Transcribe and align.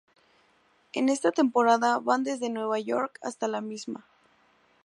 En 0.93 1.09
esta 1.09 1.31
temporada 1.31 1.99
van 1.99 2.23
desde 2.23 2.49
Nueva 2.49 2.79
York 2.79 3.19
hasta 3.21 3.47
la 3.47 3.61
misma. 3.61 4.07